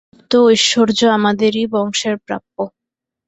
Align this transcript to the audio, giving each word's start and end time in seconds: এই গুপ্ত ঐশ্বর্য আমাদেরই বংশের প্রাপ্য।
এই 0.03 0.07
গুপ্ত 0.11 0.31
ঐশ্বর্য 0.45 0.99
আমাদেরই 1.17 1.63
বংশের 1.73 2.15
প্রাপ্য। 2.25 2.55